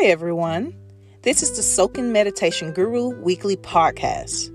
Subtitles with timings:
[0.00, 0.76] Hi, everyone.
[1.22, 4.48] This is the Soaking Meditation Guru weekly podcast,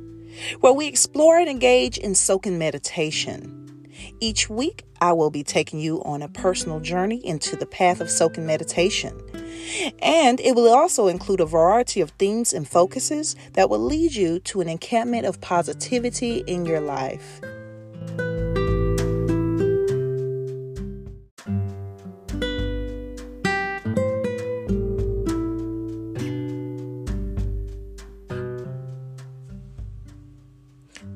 [0.62, 3.90] where we explore and engage in soaking meditation.
[4.22, 8.10] Each week, I will be taking you on a personal journey into the path of
[8.10, 9.20] soaking meditation.
[10.02, 14.40] And it will also include a variety of themes and focuses that will lead you
[14.40, 17.42] to an encampment of positivity in your life.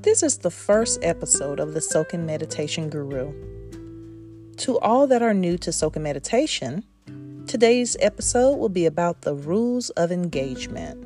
[0.07, 3.33] This is the first episode of the Soaking Meditation Guru.
[4.55, 6.85] To all that are new to Soaking Meditation,
[7.45, 11.05] today's episode will be about the rules of engagement.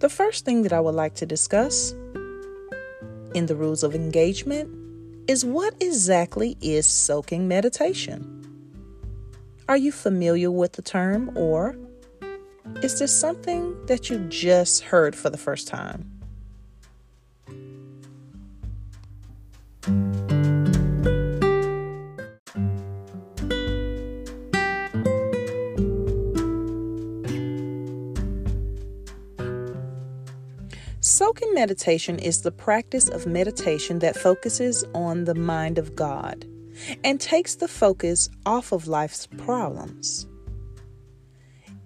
[0.00, 1.92] The first thing that I would like to discuss
[3.34, 4.81] in the rules of engagement
[5.28, 8.38] is what exactly is soaking meditation?
[9.68, 11.76] Are you familiar with the term, or
[12.82, 16.21] is this something that you just heard for the first time?
[31.54, 36.46] Meditation is the practice of meditation that focuses on the mind of God
[37.04, 40.26] and takes the focus off of life's problems.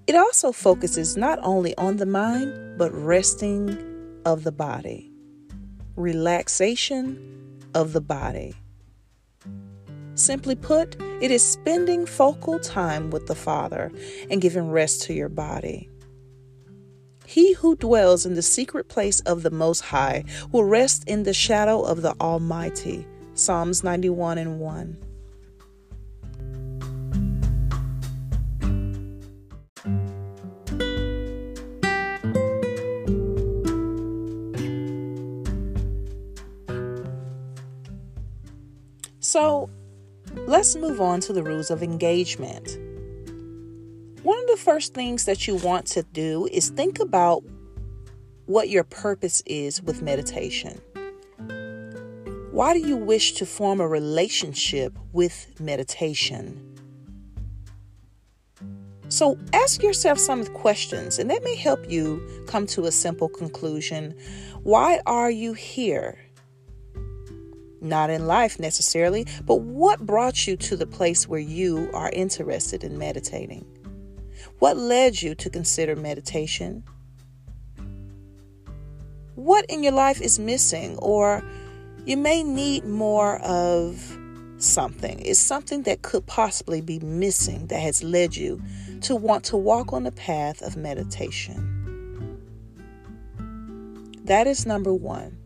[0.06, 3.77] It also focuses not only on the mind, but resting
[4.25, 5.11] of the body,
[5.97, 8.55] relaxation of the body.
[10.14, 13.91] Simply put, it is spending focal time with the Father
[14.31, 15.91] and giving rest to your body.
[17.27, 21.34] He who dwells in the secret place of the Most High will rest in the
[21.34, 23.04] shadow of the Almighty.
[23.34, 24.97] Psalms 91 and 1.
[39.20, 39.69] So
[40.47, 42.78] let's move on to the rules of engagement.
[44.66, 47.44] First things that you want to do is think about
[48.47, 50.81] what your purpose is with meditation.
[52.50, 56.60] Why do you wish to form a relationship with meditation?
[59.06, 64.19] So ask yourself some questions, and that may help you come to a simple conclusion.
[64.65, 66.19] Why are you here?
[67.81, 72.83] Not in life necessarily, but what brought you to the place where you are interested
[72.83, 73.65] in meditating?
[74.59, 76.84] What led you to consider meditation?
[79.34, 81.43] What in your life is missing, or
[82.05, 84.19] you may need more of
[84.59, 85.19] something?
[85.21, 88.62] Is something that could possibly be missing that has led you
[89.03, 91.73] to want to walk on the path of meditation?
[94.25, 95.37] That is number one.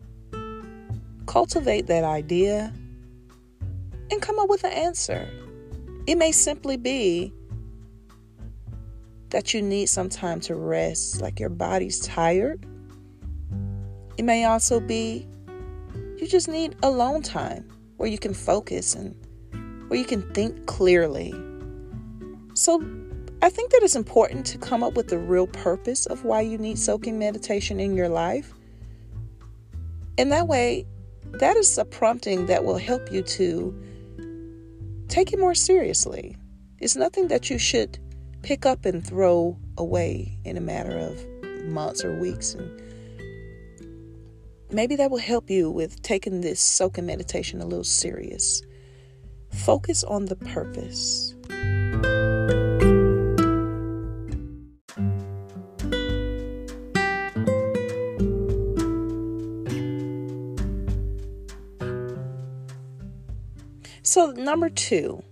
[1.26, 2.72] Cultivate that idea
[4.10, 5.28] and come up with an answer.
[6.06, 7.32] It may simply be
[9.30, 12.64] that you need some time to rest, like your body's tired.
[14.16, 15.26] It may also be
[16.18, 19.14] you just need alone time where you can focus and
[19.88, 21.32] where you can think clearly.
[22.54, 22.84] So,
[23.42, 26.58] I think that it's important to come up with the real purpose of why you
[26.58, 28.52] need soaking meditation in your life.
[30.18, 30.86] And that way,
[31.32, 33.82] that is a prompting that will help you to
[35.08, 36.36] take it more seriously.
[36.80, 37.98] It's nothing that you should
[38.42, 41.24] pick up and throw away in a matter of
[41.64, 42.54] months or weeks.
[42.54, 42.80] And
[44.70, 48.62] maybe that will help you with taking this soaking meditation a little serious.
[49.50, 51.34] Focus on the purpose.
[64.02, 65.22] So, number two,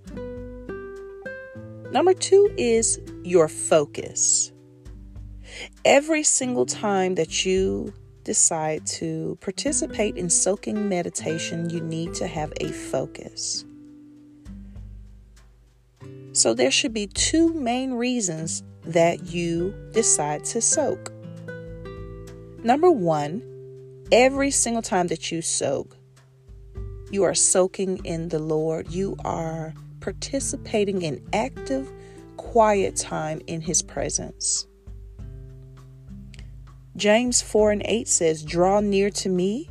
[1.99, 4.53] Number two is your focus.
[5.85, 7.93] Every single time that you
[8.23, 13.65] decide to participate in soaking meditation, you need to have a focus.
[16.35, 21.13] So, there should be two main reasons that you decide to soak.
[22.63, 23.43] Number one,
[24.13, 25.97] every single time that you soak,
[27.11, 28.93] you are soaking in the Lord.
[28.93, 29.75] You are
[30.09, 31.93] participating in active,
[32.39, 34.67] quiet time in His presence.
[36.97, 39.69] James 4 and 8 says, Draw near to me,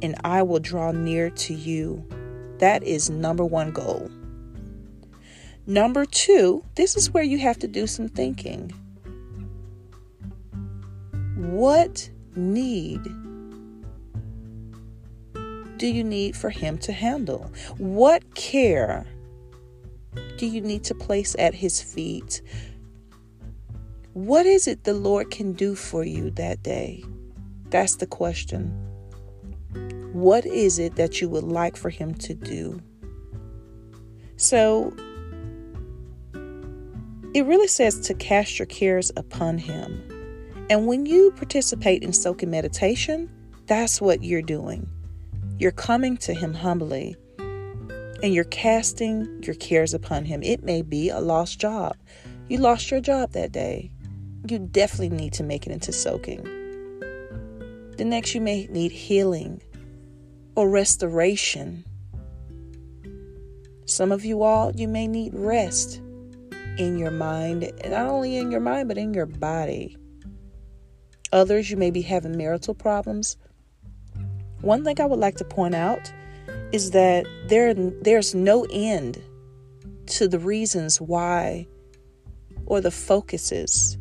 [0.00, 2.02] and I will draw near to you.
[2.60, 4.10] That is number one goal.
[5.66, 8.70] Number two, this is where you have to do some thinking.
[11.36, 13.02] What need
[15.76, 17.52] do you need for Him to handle?
[17.76, 19.06] What care
[20.36, 22.42] do you need to place at His feet?
[24.12, 27.04] What is it the Lord can do for you that day?
[27.70, 28.70] That's the question.
[30.12, 32.80] What is it that you would like for Him to do?
[34.36, 34.94] So,
[37.34, 40.02] it really says to cast your cares upon Him.
[40.70, 43.28] And when you participate in soaking meditation,
[43.66, 44.88] that's what you're doing.
[45.58, 47.16] You're coming to Him humbly
[48.24, 50.42] and you're casting your cares upon Him.
[50.42, 51.94] It may be a lost job.
[52.48, 53.92] You lost your job that day.
[54.48, 56.42] You definitely need to make it into soaking.
[57.98, 59.60] The next, you may need healing
[60.54, 61.84] or restoration.
[63.84, 66.00] Some of you all, you may need rest
[66.78, 69.98] in your mind, not only in your mind, but in your body.
[71.30, 73.36] Others, you may be having marital problems.
[74.62, 76.10] One thing I would like to point out
[76.74, 79.22] is that there, there's no end
[80.06, 81.68] to the reasons why
[82.66, 83.96] or the focuses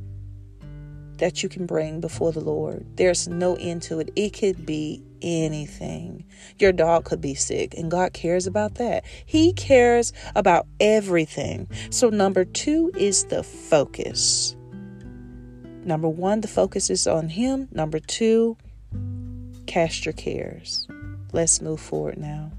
[1.20, 2.84] that you can bring before the Lord.
[2.96, 4.10] There's no end to it.
[4.16, 6.26] It could be anything.
[6.58, 9.06] Your dog could be sick, and God cares about that.
[9.24, 11.68] He cares about everything.
[11.92, 14.56] So, number two is the focus.
[15.86, 17.68] Number one, the focus is on Him.
[17.72, 18.58] Number two,
[19.68, 20.88] cast your cares.
[21.32, 22.52] Let's move forward now.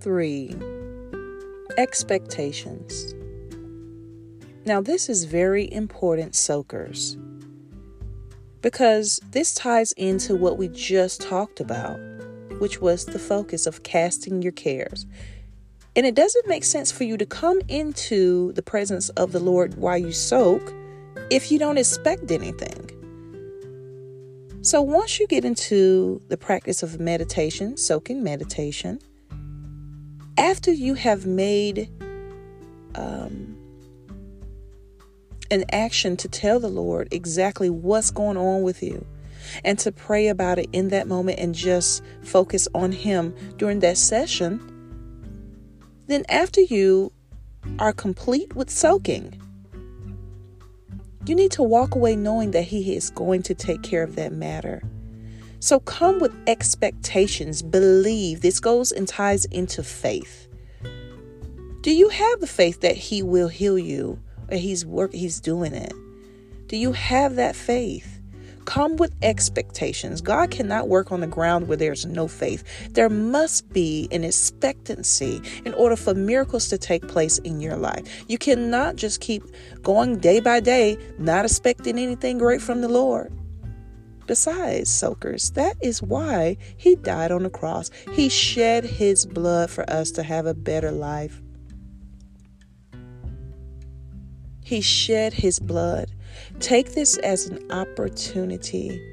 [0.00, 0.56] Three,
[1.76, 3.14] expectations.
[4.64, 7.16] Now, this is very important, soakers,
[8.62, 11.98] because this ties into what we just talked about,
[12.58, 15.06] which was the focus of casting your cares.
[15.96, 19.74] And it doesn't make sense for you to come into the presence of the Lord
[19.74, 20.72] while you soak
[21.30, 22.96] if you don't expect anything.
[24.62, 29.00] So, once you get into the practice of meditation, soaking meditation,
[30.40, 31.90] after you have made
[32.94, 33.56] um,
[35.50, 39.06] an action to tell the Lord exactly what's going on with you
[39.64, 43.98] and to pray about it in that moment and just focus on Him during that
[43.98, 44.66] session,
[46.06, 47.12] then after you
[47.78, 49.38] are complete with soaking,
[51.26, 54.32] you need to walk away knowing that He is going to take care of that
[54.32, 54.82] matter.
[55.60, 58.40] So come with expectations, believe.
[58.40, 60.48] This goes and ties into faith.
[61.82, 64.18] Do you have the faith that he will heal you
[64.50, 65.92] or he's work he's doing it?
[66.66, 68.20] Do you have that faith?
[68.64, 70.20] Come with expectations.
[70.20, 72.64] God cannot work on the ground where there's no faith.
[72.92, 78.24] There must be an expectancy in order for miracles to take place in your life.
[78.28, 79.42] You cannot just keep
[79.82, 83.32] going day by day, not expecting anything great from the Lord.
[84.30, 87.90] Besides, soakers, that is why he died on the cross.
[88.12, 91.42] He shed his blood for us to have a better life.
[94.62, 96.12] He shed his blood.
[96.60, 99.04] Take this as an opportunity.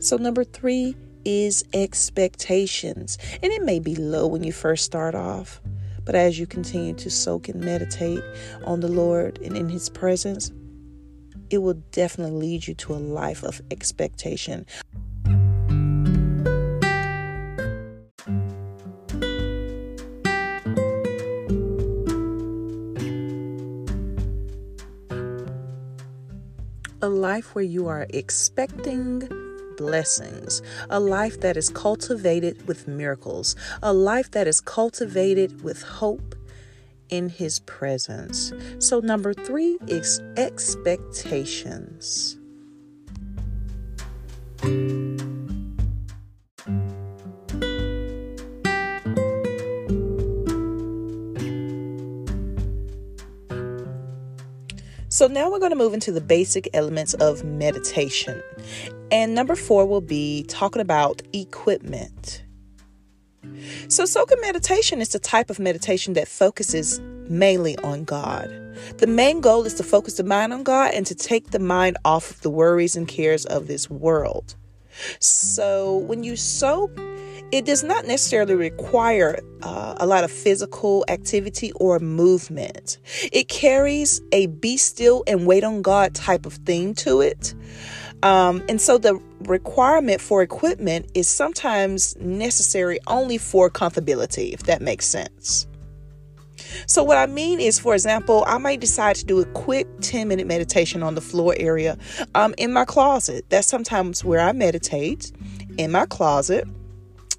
[0.00, 3.18] So, number three is expectations.
[3.42, 5.60] And it may be low when you first start off,
[6.02, 8.24] but as you continue to soak and meditate
[8.64, 10.50] on the Lord and in His presence,
[11.52, 14.64] it will definitely lead you to a life of expectation.
[27.02, 29.28] A life where you are expecting
[29.76, 36.34] blessings, a life that is cultivated with miracles, a life that is cultivated with hope
[37.12, 38.52] in his presence.
[38.78, 42.38] So, number three is expectations.
[55.10, 58.42] So, now we're going to move into the basic elements of meditation.
[59.10, 62.42] And number four will be talking about equipment.
[63.88, 68.48] So, soaking meditation is the type of meditation that focuses mainly on God.
[68.98, 71.96] The main goal is to focus the mind on God and to take the mind
[72.04, 74.54] off of the worries and cares of this world.
[75.18, 76.90] So when you soak,
[77.52, 82.98] it does not necessarily require uh, a lot of physical activity or movement.
[83.30, 87.54] It carries a be still and wait on God type of theme to it.
[88.22, 94.82] Um, and so the requirement for equipment is sometimes necessary only for comfortability, if that
[94.82, 95.66] makes sense.
[96.86, 100.28] So, what I mean is, for example, I might decide to do a quick 10
[100.28, 101.98] minute meditation on the floor area
[102.34, 103.44] um, in my closet.
[103.48, 105.32] That's sometimes where I meditate
[105.78, 106.66] in my closet.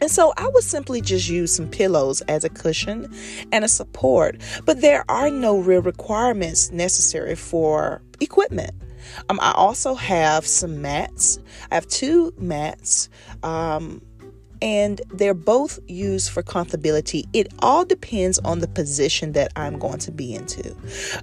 [0.01, 3.13] And so I would simply just use some pillows as a cushion
[3.51, 8.71] and a support, but there are no real requirements necessary for equipment.
[9.29, 11.39] Um, I also have some mats.
[11.71, 13.09] I have two mats.
[13.41, 14.01] Um,
[14.63, 17.25] and they're both used for comfortability.
[17.33, 20.73] It all depends on the position that I'm going to be into.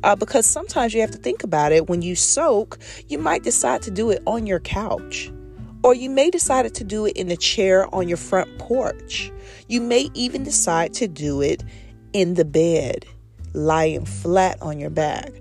[0.04, 1.88] Uh, because sometimes you have to think about it.
[1.88, 2.78] When you soak,
[3.08, 5.32] you might decide to do it on your couch.
[5.82, 9.32] Or you may decide to do it in a chair on your front porch.
[9.68, 11.64] You may even decide to do it
[12.12, 13.06] in the bed,
[13.54, 15.32] lying flat on your back.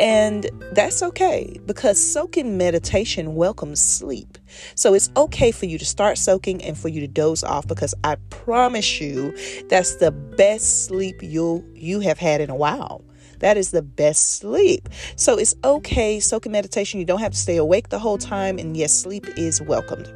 [0.00, 4.38] And that's okay because soaking meditation welcomes sleep.
[4.76, 7.94] So it's okay for you to start soaking and for you to doze off because
[8.04, 9.36] I promise you
[9.68, 13.04] that's the best sleep you you have had in a while.
[13.40, 14.88] That is the best sleep.
[15.16, 17.00] So it's okay soaking meditation.
[17.00, 20.12] You don't have to stay awake the whole time and yes, sleep is welcomed.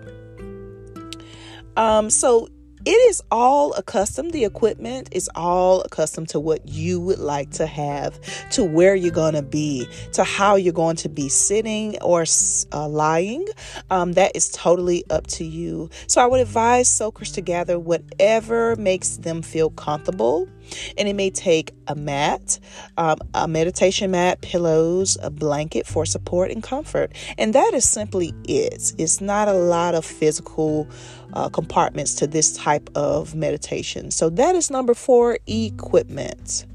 [1.76, 2.48] Um so
[2.84, 7.64] it is all accustomed the equipment is all accustomed to what you would like to
[7.66, 8.18] have
[8.50, 12.24] to where you're going to be to how you're going to be sitting or
[12.72, 13.46] uh, lying
[13.90, 15.88] um, that is totally up to you.
[16.08, 20.48] So i would advise soakers to gather whatever makes them feel comfortable
[20.96, 22.58] and it may take a mat,
[22.96, 27.12] um, a meditation mat, pillows, a blanket for support and comfort.
[27.38, 28.92] And that is simply it.
[28.98, 30.88] It's not a lot of physical
[31.32, 34.10] uh, compartments to this type of meditation.
[34.10, 36.66] So that is number four equipment.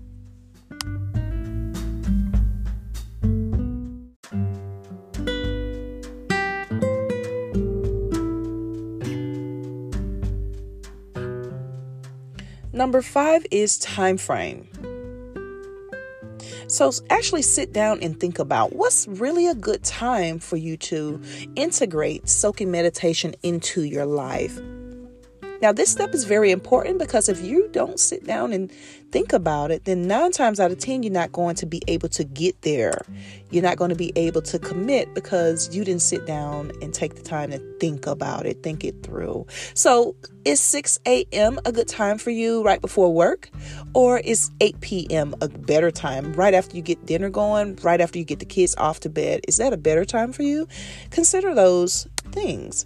[12.78, 14.70] Number five is time frame.
[16.68, 21.20] So, actually sit down and think about what's really a good time for you to
[21.56, 24.60] integrate soaking meditation into your life.
[25.62, 28.72] Now, this step is very important because if you don't sit down and
[29.12, 32.10] think about it, then nine times out of 10, you're not going to be able
[32.10, 33.02] to get there.
[33.50, 37.16] You're not going to be able to commit because you didn't sit down and take
[37.16, 39.48] the time to think about it, think it through.
[39.74, 41.60] So, is 6 a.m.
[41.66, 43.50] a good time for you right before work?
[43.94, 45.36] Or is 8 p.m.
[45.42, 48.76] a better time right after you get dinner going, right after you get the kids
[48.78, 49.42] off to bed?
[49.48, 50.68] Is that a better time for you?
[51.10, 52.86] Consider those things.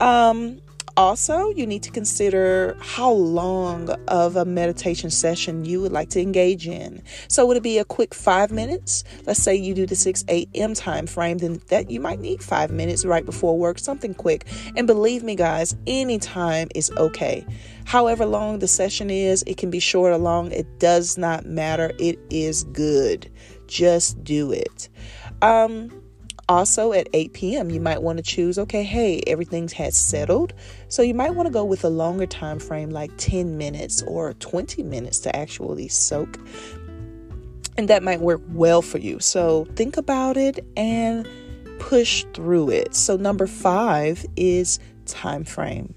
[0.00, 0.60] Um,
[0.96, 6.20] also, you need to consider how long of a meditation session you would like to
[6.20, 7.02] engage in.
[7.28, 9.04] So, would it be a quick five minutes?
[9.26, 10.74] Let's say you do the 6 a.m.
[10.74, 14.46] time frame, then that you might need five minutes right before work, something quick.
[14.76, 17.46] And believe me, guys, any time is okay.
[17.84, 21.92] However long the session is, it can be short or long, it does not matter.
[21.98, 23.30] It is good.
[23.66, 24.88] Just do it.
[25.40, 26.01] Um,
[26.52, 30.52] also, at 8 p.m., you might want to choose okay, hey, everything's has settled.
[30.88, 34.34] So you might want to go with a longer time frame, like 10 minutes or
[34.34, 36.38] 20 minutes to actually soak.
[37.78, 39.18] And that might work well for you.
[39.18, 41.26] So think about it and
[41.78, 42.94] push through it.
[42.94, 45.94] So, number five is time frame.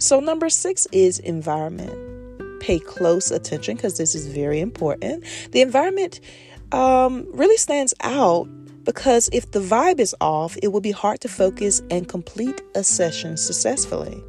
[0.00, 2.58] So, number six is environment.
[2.58, 5.24] Pay close attention because this is very important.
[5.52, 6.20] The environment
[6.72, 8.48] um, really stands out
[8.84, 12.82] because if the vibe is off, it will be hard to focus and complete a
[12.82, 14.24] session successfully.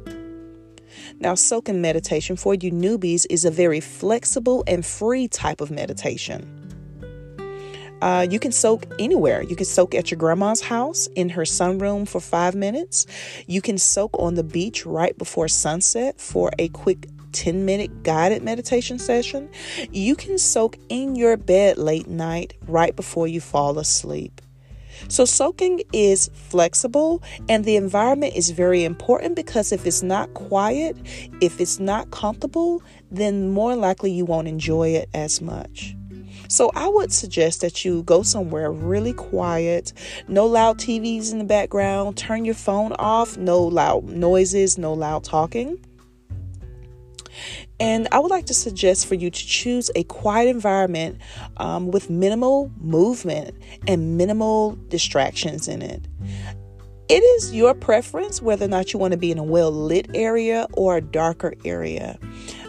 [1.20, 6.61] Now, soaking meditation for you newbies is a very flexible and free type of meditation.
[8.02, 9.42] Uh, you can soak anywhere.
[9.42, 13.06] You can soak at your grandma's house in her sunroom for five minutes.
[13.46, 18.42] You can soak on the beach right before sunset for a quick 10 minute guided
[18.42, 19.48] meditation session.
[19.92, 24.40] You can soak in your bed late night right before you fall asleep.
[25.06, 30.96] So, soaking is flexible and the environment is very important because if it's not quiet,
[31.40, 32.82] if it's not comfortable,
[33.12, 35.94] then more likely you won't enjoy it as much.
[36.52, 39.94] So I would suggest that you go somewhere really quiet,
[40.28, 45.24] no loud TVs in the background, turn your phone off, no loud noises, no loud
[45.24, 45.82] talking.
[47.80, 51.22] And I would like to suggest for you to choose a quiet environment
[51.56, 53.56] um, with minimal movement
[53.88, 56.06] and minimal distractions in it.
[57.08, 60.10] It is your preference whether or not you want to be in a well lit
[60.12, 62.18] area or a darker area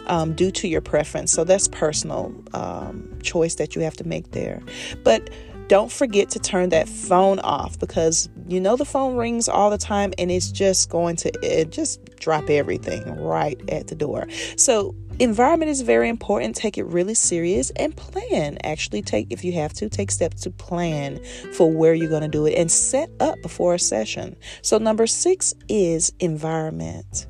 [0.06, 1.32] um, due to your preference.
[1.32, 4.62] So that's personal um, choice that you have to make there.
[5.02, 5.30] But
[5.68, 9.78] don't forget to turn that phone off because you know the phone rings all the
[9.78, 14.26] time and it's just going to it just drop everything right at the door.
[14.56, 19.52] So environment is very important take it really serious and plan actually take if you
[19.52, 23.08] have to take steps to plan for where you're going to do it and set
[23.20, 27.28] up before a session so number six is environment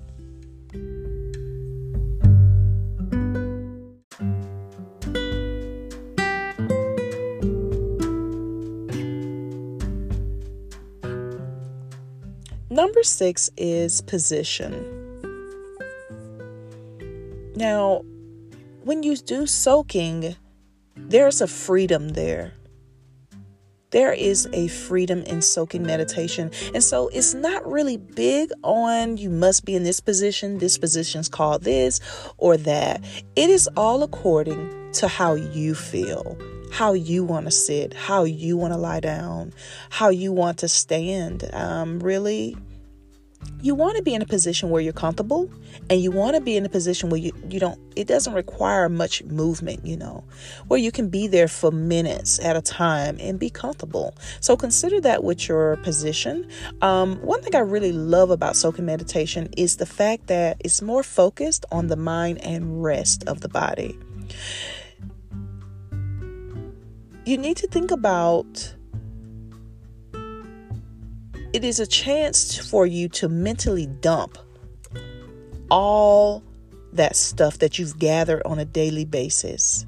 [12.85, 14.75] Number six is position.
[17.57, 18.05] Now,
[18.83, 20.37] when you do soaking,
[20.95, 22.53] there's a freedom there.
[23.89, 26.51] There is a freedom in soaking meditation.
[26.75, 31.31] And so it's not really big on you must be in this position, this position's
[31.31, 32.01] called this
[32.37, 33.03] or that.
[33.35, 36.37] It is all according to how you feel
[36.71, 39.53] how you want to sit, how you want to lie down,
[39.91, 41.49] how you want to stand.
[41.53, 42.57] Um, really,
[43.61, 45.51] you want to be in a position where you're comfortable
[45.89, 48.89] and you want to be in a position where you, you don't it doesn't require
[48.89, 50.25] much movement you know
[50.69, 54.15] where you can be there for minutes at a time and be comfortable.
[54.41, 56.49] So consider that with your position.
[56.83, 61.03] Um, one thing i really love about soaking meditation is the fact that it's more
[61.03, 63.99] focused on the mind and rest of the body.
[67.25, 68.74] You need to think about
[71.55, 74.37] it is a chance for you to mentally dump
[75.71, 76.43] all
[76.93, 79.87] that stuff that you've gathered on a daily basis.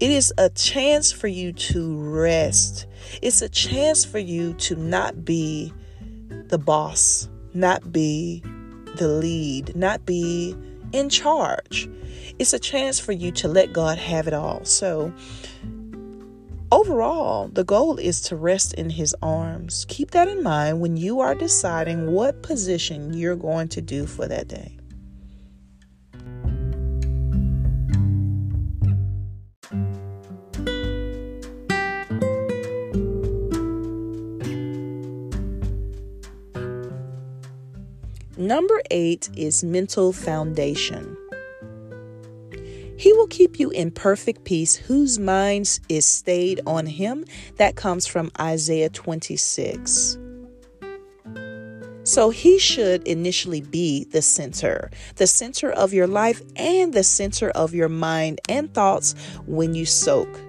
[0.00, 2.86] It is a chance for you to rest.
[3.20, 5.70] It's a chance for you to not be
[6.48, 8.42] the boss, not be
[8.96, 10.56] the lead, not be
[10.92, 11.90] in charge.
[12.38, 14.64] It's a chance for you to let God have it all.
[14.64, 15.12] So,
[16.74, 19.86] Overall, the goal is to rest in His arms.
[19.88, 24.26] Keep that in mind when you are deciding what position you're going to do for
[24.26, 24.76] that day.
[38.36, 41.16] Number eight is mental foundation.
[43.04, 47.26] He will keep you in perfect peace, whose mind is stayed on him.
[47.56, 50.16] That comes from Isaiah 26.
[52.04, 57.50] So he should initially be the center, the center of your life and the center
[57.50, 59.14] of your mind and thoughts
[59.44, 60.40] when you soak.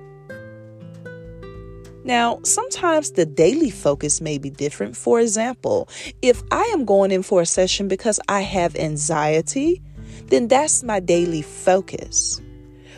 [2.05, 4.95] Now, sometimes the daily focus may be different.
[4.95, 5.89] For example,
[6.21, 9.81] if I am going in for a session because I have anxiety,
[10.27, 12.41] then that's my daily focus.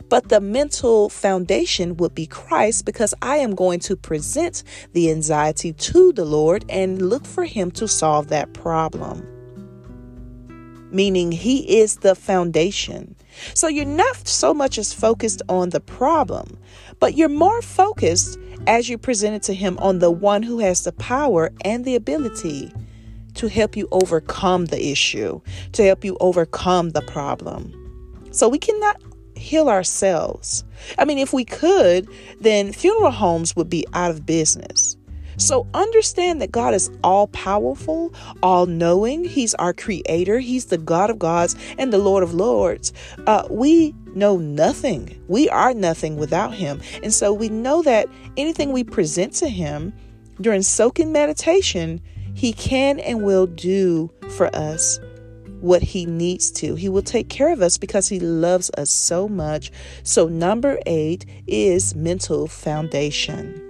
[0.09, 5.73] But the mental foundation would be Christ because I am going to present the anxiety
[5.73, 9.27] to the Lord and look for Him to solve that problem.
[10.91, 13.15] Meaning, He is the foundation.
[13.53, 16.57] So you're not so much as focused on the problem,
[16.99, 20.83] but you're more focused as you present it to Him on the one who has
[20.83, 22.71] the power and the ability
[23.35, 25.41] to help you overcome the issue,
[25.73, 27.73] to help you overcome the problem.
[28.31, 29.01] So we cannot
[29.47, 30.65] heal ourselves.
[30.97, 32.07] I mean, if we could,
[32.41, 34.97] then funeral homes would be out of business.
[35.37, 39.23] So understand that God is all powerful, all knowing.
[39.23, 40.39] He's our creator.
[40.39, 42.91] He's the God of gods and the Lord of lords.
[43.27, 45.23] Uh, we know nothing.
[45.27, 46.81] We are nothing without Him.
[47.03, 49.93] And so we know that anything we present to Him
[50.41, 52.01] during soaking meditation,
[52.33, 54.99] He can and will do for us
[55.61, 56.75] what He needs to.
[56.75, 59.71] He will take care of us because He loves us so much.
[60.03, 63.63] So, number eight is mental foundation.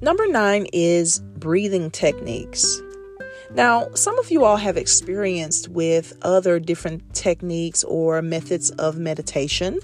[0.00, 2.80] Number nine is breathing techniques.
[3.54, 9.80] Now, some of you all have experienced with other different techniques or methods of meditation.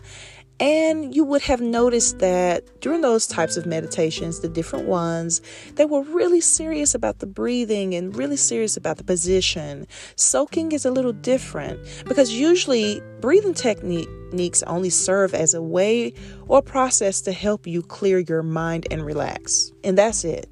[0.61, 5.43] And you would have noticed that during those types of meditations, the different ones,
[5.75, 9.89] they were really serious about the breathing and really serious about the position.
[10.15, 16.13] Soaking is a little different because usually breathing techniques only serve as a way
[16.47, 19.73] or process to help you clear your mind and relax.
[19.83, 20.49] And that's it.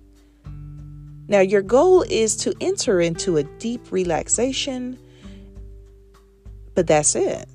[1.32, 4.98] Now, your goal is to enter into a deep relaxation,
[6.74, 7.48] but that's it.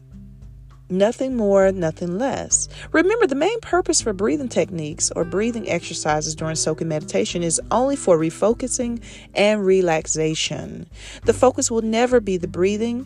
[0.89, 2.69] Nothing more, nothing less.
[2.91, 7.95] Remember, the main purpose for breathing techniques or breathing exercises during soaking meditation is only
[7.95, 8.99] for refocusing
[9.35, 10.89] and relaxation.
[11.25, 13.05] The focus will never be the breathing.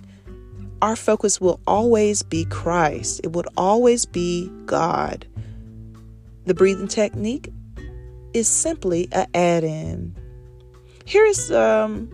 [0.81, 5.27] Our focus will always be Christ, it would always be God.
[6.45, 7.51] The breathing technique
[8.33, 9.65] is simply an add
[11.11, 11.17] in.
[11.17, 12.09] Here is um,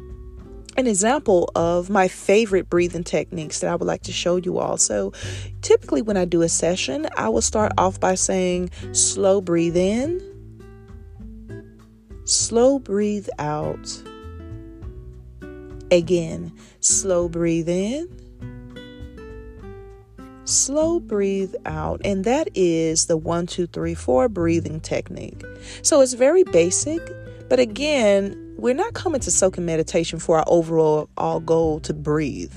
[0.77, 4.77] an example of my favorite breathing techniques that I would like to show you all.
[4.77, 5.13] So,
[5.62, 10.21] typically, when I do a session, I will start off by saying slow breathe in,
[12.25, 14.03] slow breathe out.
[15.89, 18.10] Again, slow breathe in,
[20.43, 22.01] slow breathe out.
[22.03, 25.43] And that is the one, two, three, four breathing technique.
[25.81, 27.01] So, it's very basic,
[27.47, 32.54] but again, we're not coming to soaking meditation for our overall all goal to breathe.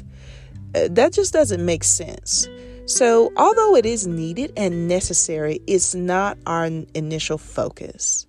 [0.75, 2.49] Uh, that just doesn't make sense.
[2.87, 8.27] So, although it is needed and necessary, it's not our initial focus.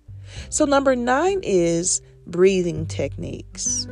[0.50, 3.88] So, number nine is breathing techniques.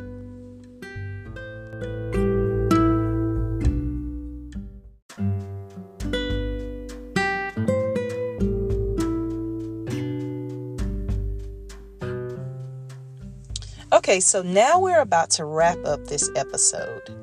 [14.11, 17.15] Okay, so now we're about to wrap up this episode.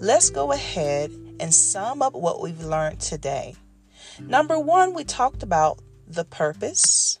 [0.00, 3.54] Let's go ahead and sum up what we've learned today.
[4.18, 7.20] Number one, we talked about the purpose.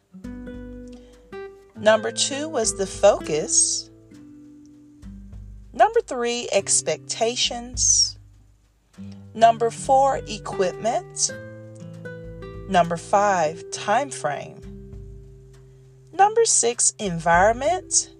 [1.76, 3.88] Number two was the focus.
[5.72, 8.18] Number three, expectations.
[9.32, 11.30] Number four, equipment.
[12.68, 14.60] Number five, time frame.
[16.12, 18.10] Number six, environment.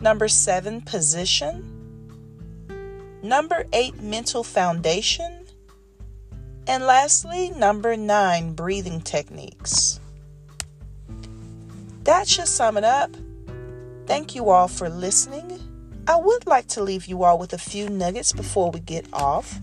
[0.00, 1.76] Number seven, position.
[3.22, 5.44] Number eight, mental foundation.
[6.66, 10.00] And lastly, number nine, breathing techniques.
[12.04, 13.14] That should sum it up.
[14.06, 15.60] Thank you all for listening.
[16.08, 19.60] I would like to leave you all with a few nuggets before we get off.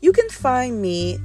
[0.00, 1.18] You can find me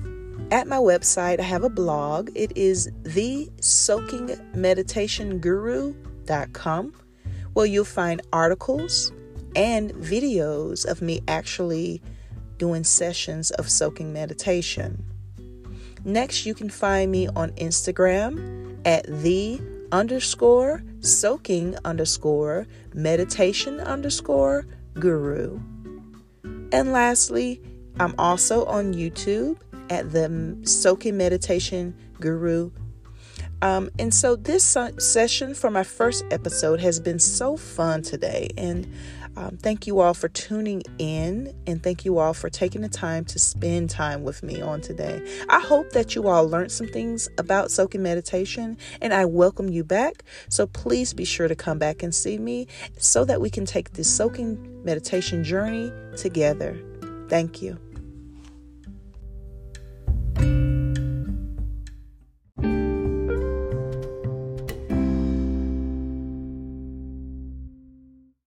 [0.51, 1.39] at my website.
[1.39, 2.29] I have a blog.
[2.35, 4.27] It is the soaking
[5.39, 6.93] guru.com
[7.55, 9.11] well, you'll find articles
[9.55, 12.01] and videos of me actually
[12.57, 15.03] doing sessions of soaking meditation.
[16.03, 19.59] Next, you can find me on Instagram at the
[19.91, 25.59] underscore soaking underscore meditation underscore guru.
[26.71, 27.61] And lastly,
[27.99, 29.57] I'm also on YouTube
[29.89, 32.71] at the Soaking Meditation Guru
[33.61, 38.49] um, and so this session for my first episode has been so fun today.
[38.57, 38.91] And
[39.37, 43.25] um, thank you all for tuning in and thank you all for taking the time
[43.25, 45.21] to spend time with me on today.
[45.49, 49.83] I hope that you all learned some things about soaking meditation and I welcome you
[49.83, 50.23] back.
[50.49, 53.93] So please be sure to come back and see me so that we can take
[53.93, 56.77] this soaking meditation journey together.
[57.27, 57.77] Thank you.